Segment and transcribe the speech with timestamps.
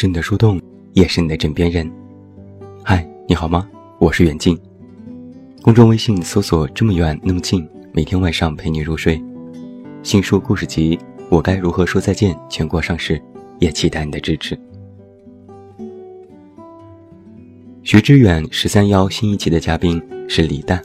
[0.00, 0.62] 是你的树洞，
[0.92, 1.90] 也是你的枕边人。
[2.84, 3.68] 嗨，你好吗？
[3.98, 4.56] 我是远近。
[5.60, 9.20] 公众微信搜索“这么远那么近”，每天晚上陪你入睡。
[10.04, 10.96] 新书故事集
[11.28, 13.20] 《我该如何说再见》全国上市，
[13.58, 14.56] 也期待你的支持。
[17.82, 20.80] 徐志远十三幺新一期的嘉宾是李诞。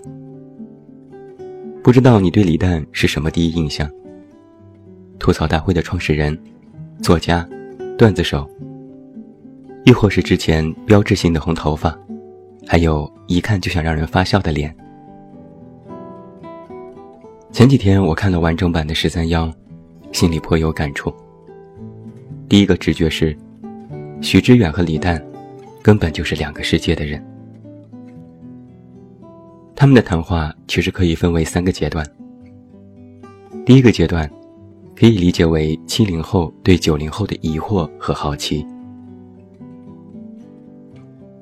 [1.84, 3.88] 不知道你对李诞是什么第一印象？
[5.20, 6.36] 吐槽大会的创始人，
[7.04, 7.48] 作家，
[7.96, 8.50] 段子手。
[9.86, 11.98] 亦或是之前标志性的红头发，
[12.66, 14.74] 还有一看就想让人发笑的脸。
[17.52, 19.52] 前几天我看了完整版的十三幺，
[20.12, 21.14] 心里颇有感触。
[22.48, 23.38] 第一个直觉是，
[24.22, 25.24] 徐知远和李诞，
[25.82, 27.24] 根本就是两个世界的人。
[29.76, 32.06] 他们的谈话其实可以分为三个阶段。
[33.66, 34.30] 第一个阶段，
[34.96, 38.66] 可以理解为七零后对九零后的疑惑和好奇。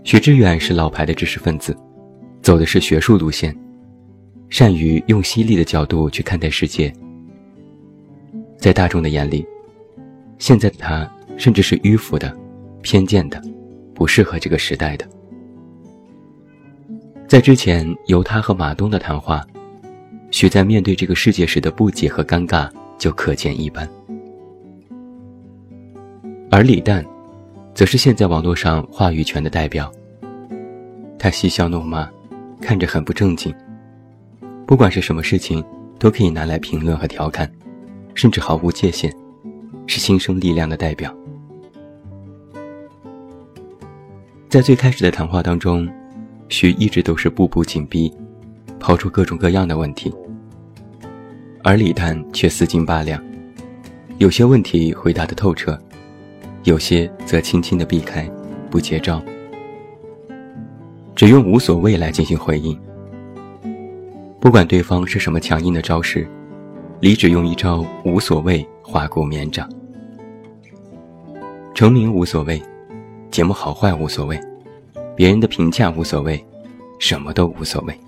[0.03, 1.77] 徐志远是老牌的知识分子，
[2.41, 3.55] 走的是学术路线，
[4.49, 6.91] 善于用犀利的角度去看待世界。
[8.57, 9.45] 在大众的眼里，
[10.39, 12.35] 现在的他甚至是迂腐的、
[12.81, 13.41] 偏见的、
[13.93, 15.07] 不适合这个时代的。
[17.27, 19.45] 在之前由他和马东的谈话，
[20.31, 23.87] 徐在面对这个世界时的不解和尴尬就可见一斑。
[26.49, 27.05] 而李诞。
[27.73, 29.91] 则是现在网络上话语权的代表。
[31.17, 32.09] 他嬉笑怒骂，
[32.59, 33.53] 看着很不正经。
[34.65, 35.63] 不管是什么事情，
[35.99, 37.49] 都可以拿来评论和调侃，
[38.13, 39.13] 甚至毫无界限，
[39.85, 41.15] 是新生力量的代表。
[44.49, 45.87] 在最开始的谈话当中，
[46.49, 48.11] 徐一直都是步步紧逼，
[48.79, 50.13] 抛出各种各样的问题，
[51.63, 53.23] 而李诞却四斤八两，
[54.17, 55.79] 有些问题回答的透彻。
[56.63, 58.29] 有些则轻轻的避开，
[58.69, 59.21] 不接招，
[61.15, 62.79] 只用无所谓来进行回应。
[64.39, 66.27] 不管对方是什么强硬的招式，
[66.99, 69.67] 李只用一招无所谓划过绵掌。
[71.73, 72.61] 成名无所谓，
[73.31, 74.39] 节目好坏无所谓，
[75.15, 76.43] 别人的评价无所谓，
[76.99, 77.99] 什么都无所谓。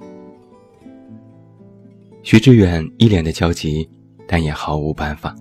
[2.22, 3.90] 徐志远一脸的焦急，
[4.28, 5.36] 但也毫无办法。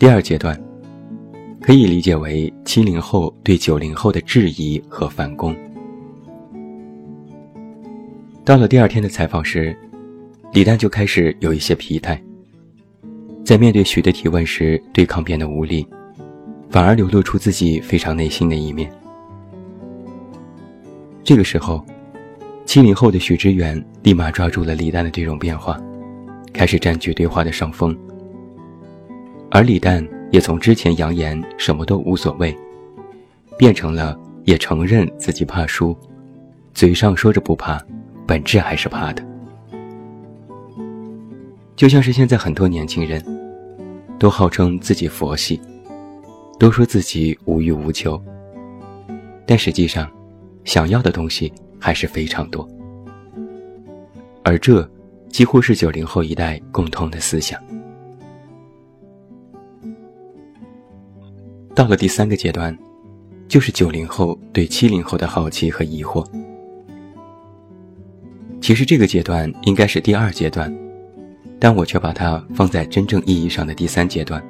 [0.00, 0.58] 第二阶段，
[1.60, 5.54] 可以理解为七零后对九零后的质疑和反攻。
[8.42, 9.76] 到了第二天的采访时，
[10.54, 12.18] 李诞就开始有一些疲态，
[13.44, 15.86] 在面对徐的提问时，对抗变得无力，
[16.70, 18.90] 反而流露出自己非常内心的一面。
[21.22, 21.84] 这个时候，
[22.64, 25.78] 七零后的许知远立马抓住了李诞的这种变化，
[26.54, 27.94] 开始占据对话的上风。
[29.50, 32.56] 而李诞也从之前扬言什么都无所谓，
[33.58, 35.96] 变成了也承认自己怕输，
[36.72, 37.84] 嘴上说着不怕，
[38.26, 39.26] 本质还是怕的。
[41.74, 43.20] 就像是现在很多年轻人，
[44.20, 45.60] 都号称自己佛系，
[46.58, 48.22] 都说自己无欲无求，
[49.46, 50.08] 但实际上，
[50.64, 52.68] 想要的东西还是非常多。
[54.44, 54.88] 而这，
[55.28, 57.60] 几乎是九零后一代共同的思想。
[61.80, 62.76] 到了第三个阶段，
[63.48, 66.22] 就是九零后对七零后的好奇和疑惑。
[68.60, 70.70] 其实这个阶段应该是第二阶段，
[71.58, 74.46] 但我却把它放在真正意义上的第三阶段。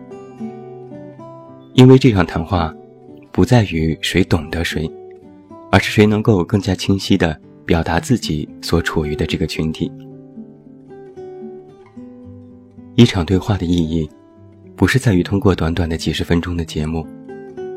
[1.74, 2.74] 因为这场谈话，
[3.30, 4.90] 不在于谁懂得谁，
[5.70, 9.88] 而是谁能够更加清晰地表达自己所处于的这个群体。
[12.96, 14.10] 一场对话的意义，
[14.74, 17.06] 不是在于通过短短的几十分钟的节目。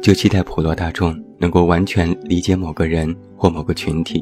[0.03, 4.21] 就期待普罗大众能够完全理解某个人或某个群体，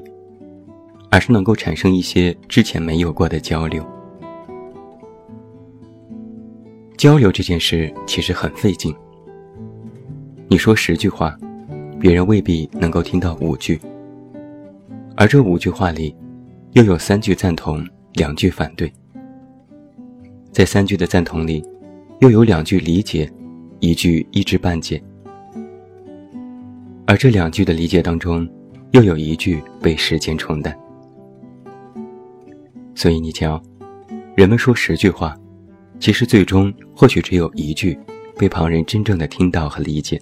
[1.10, 3.84] 而是能够产生一些之前没有过的交流。
[6.98, 8.96] 交流这件事其实很费劲。
[10.48, 11.36] 你说十句话，
[12.00, 13.82] 别人未必能够听到五句，
[15.16, 16.16] 而这五句话里，
[16.74, 18.94] 又有三句赞同，两句反对。
[20.52, 21.66] 在三句的赞同里，
[22.20, 23.28] 又有两句理解，
[23.80, 25.02] 一句一知半解。
[27.06, 28.48] 而这两句的理解当中，
[28.92, 30.78] 又有一句被时间冲淡。
[32.96, 33.62] 所以你瞧，
[34.36, 35.36] 人们说十句话，
[36.00, 37.98] 其实最终或许只有一句
[38.38, 40.22] 被旁人真正的听到和理解。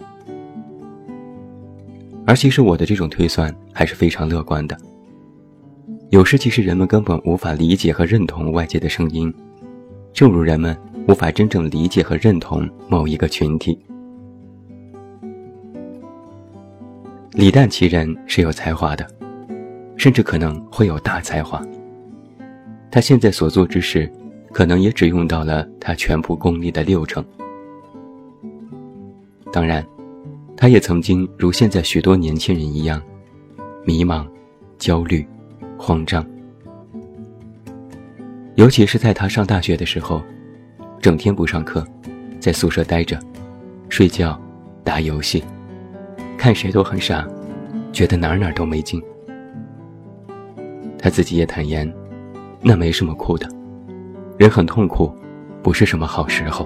[2.26, 4.78] 而其实我的这种推算还是非常乐观的。
[6.10, 9.32] 有时其实人们根本无法理解和认同外界的声音，
[10.14, 10.76] 正如人们
[11.08, 13.78] 无法真正理解和认同某一个群体。
[17.34, 19.08] 李诞其人是有才华的，
[19.96, 21.62] 甚至可能会有大才华。
[22.90, 24.12] 他现在所做之事，
[24.52, 27.24] 可能也只用到了他全部功力的六成。
[29.54, 29.86] 当然，
[30.58, 33.00] 他也曾经如现在许多年轻人一样，
[33.86, 34.28] 迷茫、
[34.80, 35.26] 焦虑、
[35.78, 36.26] 慌张。
[38.56, 40.22] 尤其是在他上大学的时候，
[41.00, 41.86] 整天不上课，
[42.40, 43.20] 在宿舍待着，
[43.88, 44.40] 睡觉、
[44.84, 45.44] 打游戏，
[46.40, 47.28] 看谁都很傻，
[47.92, 49.04] 觉得哪哪都没劲。
[50.98, 51.94] 他自己也坦言，
[52.62, 53.46] 那没什么哭的，
[54.38, 55.14] 人很痛苦，
[55.62, 56.66] 不是什么好时候。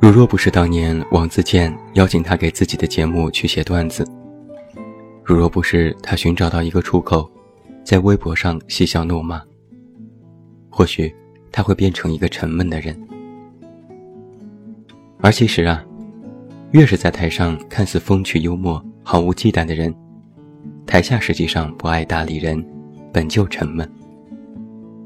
[0.00, 4.02] 如若不是当年王自健邀请他给自己的节目去写段子，
[5.22, 7.30] 如若不是他寻找到一个出口，
[7.84, 9.42] 在微博上嬉笑怒骂，
[10.70, 11.14] 或许
[11.52, 12.98] 他会变成一个沉闷的人。
[15.20, 15.84] 而其实啊，
[16.76, 19.94] 越是在台上看似风趣幽默、毫无忌惮的人，
[20.84, 22.62] 台下实际上不爱搭理人，
[23.10, 23.90] 本就沉闷。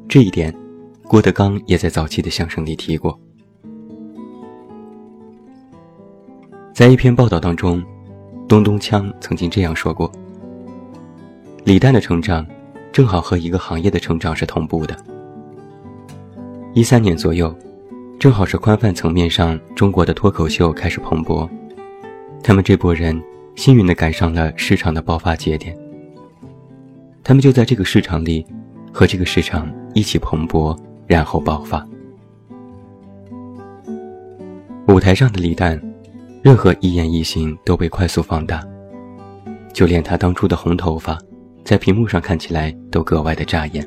[0.08, 0.52] 这一点，
[1.04, 3.16] 郭德纲也在早期的相声里提过。
[6.74, 7.80] 在一篇报道当中，
[8.48, 10.10] 东东锵曾经这样说过
[11.62, 12.44] ：“李诞的成长，
[12.90, 14.96] 正好和一个行业的成长是同步的。
[16.74, 17.56] 一三年左右，
[18.18, 21.48] 正好是宽泛层面上中国的脱口秀开始蓬勃，
[22.42, 23.20] 他们这波人
[23.54, 25.76] 幸运地赶上了市场的爆发节点。
[27.22, 28.44] 他们就在这个市场里，
[28.92, 30.76] 和这个市场一起蓬勃，
[31.06, 31.86] 然后爆发。
[34.88, 35.80] 舞台上的李诞。”
[36.42, 38.66] 任何一言一行都被快速放大，
[39.74, 41.18] 就连他当初的红头发，
[41.62, 43.86] 在屏幕上看起来都格外的扎眼。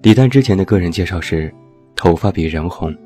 [0.00, 1.54] 李诞之前的个人介绍是，
[1.94, 2.96] 头发比人红，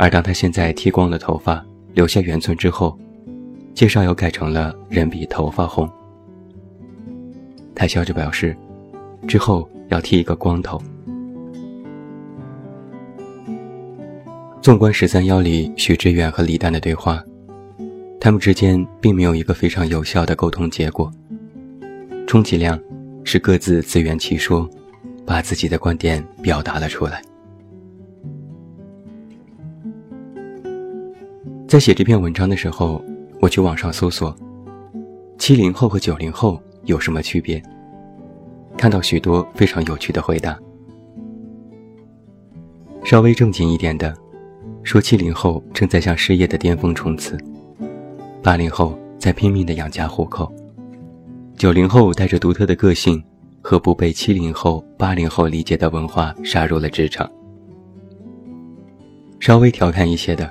[0.00, 1.62] 而当他现在剃光了头发，
[1.92, 2.98] 留下圆寸之后，
[3.74, 5.86] 介绍又改成了人比头发红。
[7.74, 8.56] 他笑着表示，
[9.28, 10.80] 之后要剃一个光头。
[14.62, 17.22] 纵观十三邀里许知远和李诞的对话，
[18.18, 21.12] 他们之间并没有一个非常有效的沟通结果，
[22.26, 22.80] 充其量
[23.22, 24.66] 是各自自圆其说，
[25.26, 27.20] 把自己的观点表达了出来。
[31.70, 33.00] 在写这篇文章的时候，
[33.40, 34.36] 我去网上搜索
[35.38, 37.62] “七零后和九零后有什么区别”，
[38.76, 40.58] 看到许多非常有趣的回答。
[43.04, 44.12] 稍微正经一点的。
[44.82, 47.38] 说七零后正在向事业的巅峰冲刺，
[48.42, 50.52] 八零后在拼命的养家糊口，
[51.56, 53.22] 九零后带着独特的个性
[53.62, 57.30] 和不被七零后、八零后理解的文化杀入了职场。
[59.38, 60.50] 稍微调侃一些的，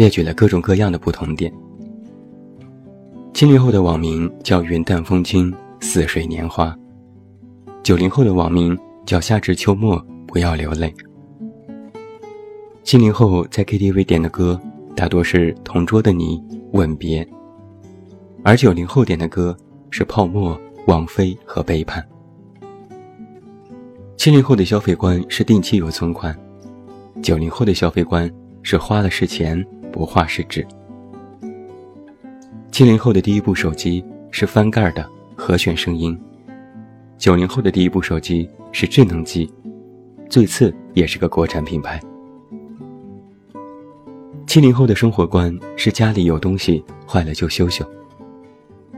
[0.00, 1.52] 列举了各种各样的不同点。
[3.34, 6.74] 七零后的网名叫云淡风轻、似水年华，
[7.82, 8.74] 九零后的网名
[9.04, 10.90] 叫夏至秋末，不要流泪。
[12.82, 14.58] 七零后在 KTV 点的歌
[14.96, 16.38] 大多是《同桌的你》
[16.72, 17.22] 《吻别》，
[18.42, 19.54] 而九零后点的歌
[19.90, 22.02] 是《泡沫》《王菲》和《背叛》。
[24.16, 26.34] 七零后的消费观是定期有存款，
[27.22, 30.66] 九零后的消费观是花了是钱，不画是指。
[32.70, 35.04] 七零后的第一部手机是翻盖的
[35.36, 36.18] 和弦声音，
[37.18, 39.52] 九零后的第一部手机是智能机，
[40.28, 42.00] 最次也是个国产品牌。
[44.46, 47.84] 七零后的生活观是家里有东西坏了就修修，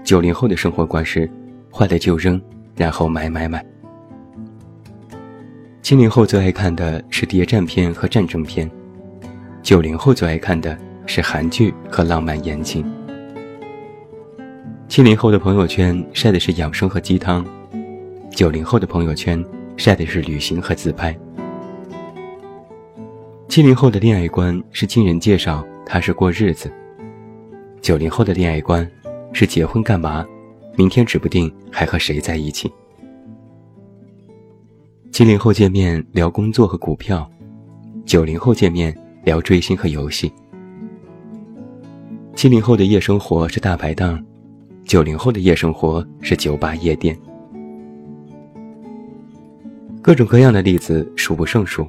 [0.04, 1.28] 九零后的生活观是
[1.70, 2.40] 坏了就扔，
[2.76, 3.64] 然后买买买。
[5.82, 8.70] 七零后最爱看的是谍战片和战争片，
[9.62, 10.76] 九零后最爱看的
[11.06, 12.84] 是韩剧和浪漫言情。
[14.88, 17.46] 七零后的朋友圈晒的是养生和鸡汤，
[18.30, 19.42] 九零后的朋友圈
[19.76, 21.16] 晒的是旅行和自拍。
[23.48, 26.68] 七零后的恋爱观是亲人介绍，踏实过日子；
[27.80, 28.88] 九零后的恋爱观
[29.32, 30.26] 是结婚干嘛？
[30.76, 32.70] 明天指不定还和谁在一起。
[35.12, 37.30] 七零后见面聊工作和股票，
[38.04, 40.32] 九零后见面聊追星和游戏。
[42.34, 44.22] 七零后的夜生活是大排档，
[44.84, 47.16] 九零后的夜生活是酒吧夜店。
[50.00, 51.86] 各种各样的例子数不胜数。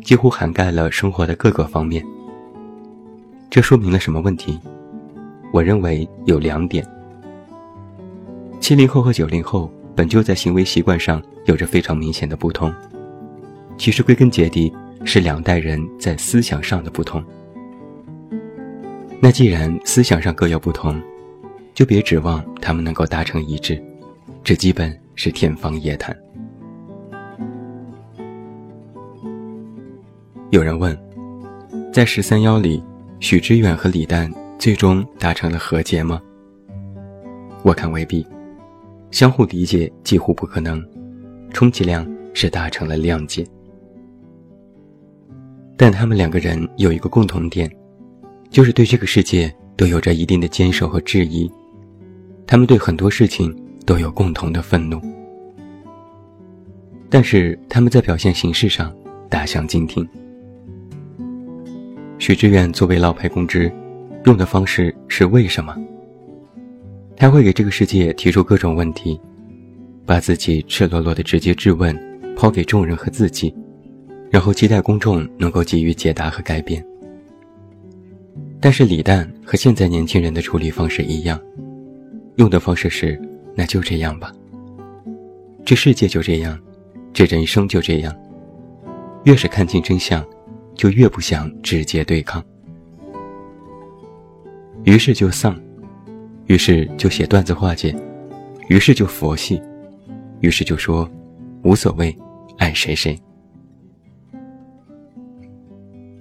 [0.00, 2.02] 几乎涵盖了生活的各个方面。
[3.50, 4.58] 这说明了什么问题？
[5.52, 6.86] 我认为有两点：
[8.58, 12.72] 七零后和九零后本就在行为习惯上有着非常明显的不同，
[13.76, 14.72] 其实归根结底
[15.04, 17.22] 是两代人在思想上的不同。
[19.20, 21.00] 那既然思想上各有不同，
[21.74, 23.82] 就别指望他们能够达成一致，
[24.44, 26.16] 这基本是天方夜谭。
[30.50, 30.96] 有人问，
[31.92, 32.82] 在十三邀里，
[33.20, 36.20] 许知远和李诞最终达成了和解吗？
[37.62, 38.26] 我看未必，
[39.10, 40.82] 相互理解几乎不可能，
[41.52, 43.44] 充其量是达成了谅解。
[45.78, 47.70] 但他们两个人有一个共同点。
[48.50, 51.50] 就是对这个世界都有着一定的坚守和质疑，
[52.46, 53.54] 他们对很多事情
[53.84, 54.98] 都有共同的愤怒，
[57.10, 58.90] 但是他们在表现形式上
[59.28, 60.08] 大相径庭。
[62.18, 63.70] 许知远作为老牌公知，
[64.24, 65.76] 用的方式是为什么？
[67.16, 69.20] 他会给这个世界提出各种问题，
[70.06, 71.94] 把自己赤裸裸的直接质问
[72.34, 73.54] 抛给众人和自己，
[74.30, 76.84] 然后期待公众能够给予解答和改变。
[78.60, 81.40] 但是李诞和现在年轻人的处理方式一样，
[82.36, 83.20] 用的方式是
[83.54, 84.32] “那就这样吧”。
[85.64, 86.58] 这世界就这样，
[87.12, 88.14] 这人生就这样。
[89.24, 90.24] 越是看清真相，
[90.74, 92.42] 就越不想直接对抗。
[94.84, 95.60] 于是就丧，
[96.46, 97.94] 于是就写段子化解，
[98.68, 99.60] 于是就佛系，
[100.40, 101.08] 于是就说
[101.62, 102.16] 无所谓，
[102.56, 103.18] 爱谁谁。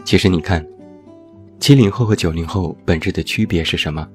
[0.08, 0.66] 其实你看。
[1.60, 4.08] 七零后和九零后本质的区别是什么？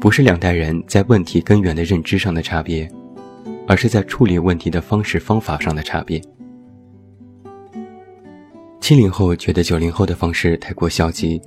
[0.00, 2.90] 不是两代人在问题根源的认知上的差别，
[3.68, 6.20] 而是在处理问题的方式方法上的差别。
[8.80, 11.40] 七零后觉得九零后的方式太过消极，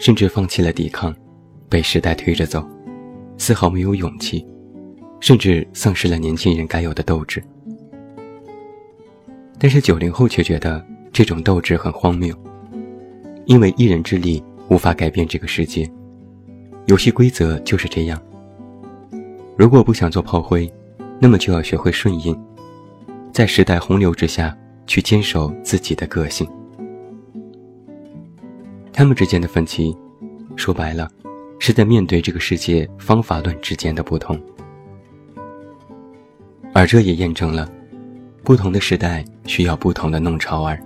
[0.00, 1.14] 甚至放弃了抵抗，
[1.68, 2.68] 被时代推着走，
[3.38, 4.44] 丝毫没有勇气，
[5.20, 7.40] 甚至丧失了年轻人该有的斗志。
[9.56, 12.36] 但是九零后却觉得这种斗志很荒谬。
[13.46, 15.88] 因为一人之力无法改变这个世界，
[16.86, 18.20] 游戏规则就是这样。
[19.56, 20.70] 如果不想做炮灰，
[21.20, 22.36] 那么就要学会顺应，
[23.32, 26.46] 在时代洪流之下去坚守自己的个性。
[28.92, 29.96] 他们之间的分歧，
[30.56, 31.08] 说白了，
[31.60, 34.36] 是在面对这个世界方法论之间的不同，
[36.74, 37.70] 而这也验证了，
[38.42, 40.82] 不同的时代需要不同的弄潮儿。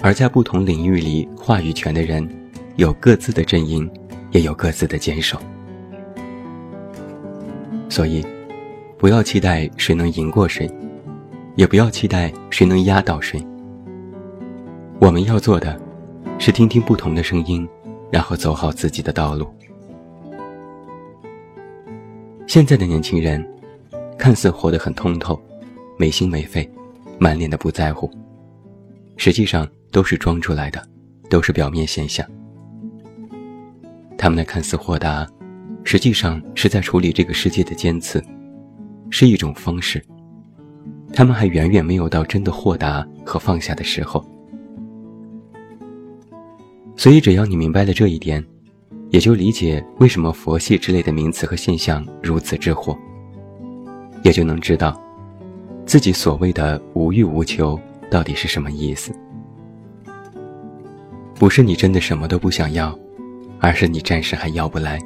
[0.00, 2.28] 而在不同领域里，话语权的人
[2.76, 3.90] 有各自的阵营，
[4.30, 5.38] 也有各自的坚守。
[7.88, 8.24] 所以，
[8.98, 10.70] 不要期待谁能赢过谁，
[11.54, 13.44] 也不要期待谁能压倒谁。
[14.98, 15.80] 我们要做的，
[16.38, 17.66] 是听听不同的声音，
[18.10, 19.48] 然后走好自己的道路。
[22.46, 23.44] 现在的年轻人，
[24.18, 25.40] 看似活得很通透，
[25.98, 26.68] 没心没肺，
[27.18, 28.10] 满脸的不在乎，
[29.16, 29.68] 实际上。
[29.92, 30.86] 都是装出来的，
[31.30, 32.26] 都是表面现象。
[34.18, 35.26] 他们的看似豁达，
[35.84, 38.22] 实际上是在处理这个世界的尖刺，
[39.08, 40.04] 是一种方式。
[41.14, 44.22] 他们还远远没有到真的豁达和放下的时候。
[46.94, 48.44] 所以，只要你明白了这一点，
[49.08, 52.94] 也就理解为什么佛系之类的名词和现象如此之火，
[54.22, 55.00] 也就能知道，
[55.86, 59.12] 自己所谓的无欲无求到底是什么意思。
[61.34, 62.98] 不是你真的什么都不想要，
[63.60, 64.98] 而是你暂时还要不来，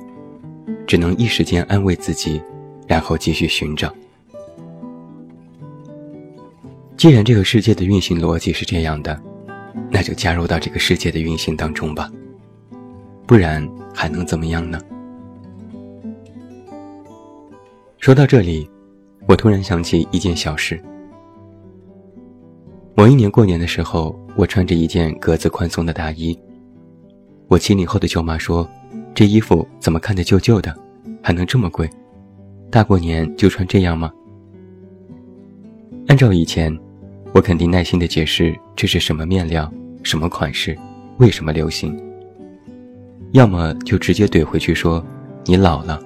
[0.87, 2.41] 只能一时间安慰自己，
[2.87, 3.93] 然后继续寻找。
[6.97, 9.21] 既然这个世界的运行逻辑是这样的，
[9.91, 12.09] 那就加入到这个世界的运行当中吧，
[13.27, 14.79] 不然还能怎么样呢？
[17.99, 18.71] 说到这里，
[19.27, 20.81] 我突然想起一件小事。
[23.01, 26.39] 某一年过年的时候，我穿着一件格子宽松的大衣。
[27.49, 28.69] 我七零后的舅妈说
[29.17, 30.77] ：“这衣服怎么看着旧旧的，
[31.23, 31.89] 还能这么贵？
[32.71, 34.13] 大过年就穿这样吗？”
[36.09, 36.79] 按照以前，
[37.33, 40.77] 我肯定耐心的解释这是什么面料、什么款式、
[41.17, 41.99] 为什么流行。
[43.33, 45.03] 要么就直接怼回去说
[45.47, 45.99] ：“你老了，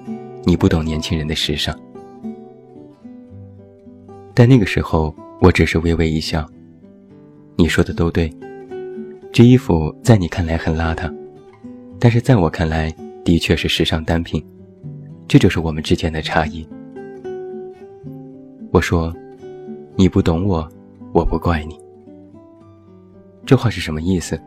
[0.45, 1.77] 你不懂年轻人的时尚。”
[4.33, 6.49] 但那个时候，我只是微微一笑。
[7.57, 8.31] 你说的都对，
[9.31, 11.13] 这衣服在你看来很邋遢，
[11.99, 12.93] 但是在我看来
[13.23, 14.45] 的确是时尚单品，
[15.27, 16.67] 这就是我们之间的差异。
[18.71, 19.13] 我说，
[19.95, 20.67] 你不懂我，
[21.13, 21.79] 我不怪你。
[23.45, 24.37] 这话是什么意思？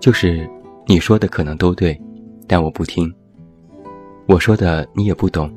[0.00, 0.48] 就是
[0.86, 1.98] 你说的可能都对，
[2.46, 3.12] 但我不听。
[4.26, 5.48] 我说的你也不懂，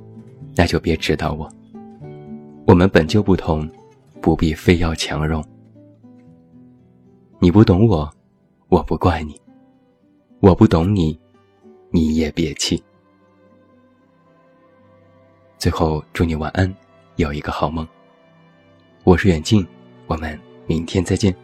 [0.55, 1.49] 那就别指导我。
[2.67, 3.67] 我们本就不同，
[4.21, 5.43] 不必非要强融。
[7.43, 8.07] 你不懂我，
[8.69, 9.33] 我不怪你；
[10.41, 11.19] 我不懂你，
[11.89, 12.81] 你也别气。
[15.57, 16.71] 最后，祝你晚安，
[17.15, 17.87] 有一个好梦。
[19.03, 19.65] 我是远近，
[20.05, 21.35] 我们明天再见。